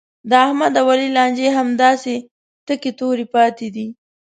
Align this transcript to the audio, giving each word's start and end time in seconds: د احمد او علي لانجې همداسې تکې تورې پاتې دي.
د 0.29 0.31
احمد 0.45 0.73
او 0.81 0.85
علي 0.93 1.09
لانجې 1.17 1.47
همداسې 1.57 2.15
تکې 2.65 2.91
تورې 2.99 3.25
پاتې 3.33 3.67
دي. 3.75 3.87